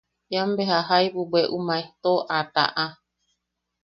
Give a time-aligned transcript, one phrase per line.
[0.33, 2.85] Ian beja jaibu bweʼu maejto, a taʼa.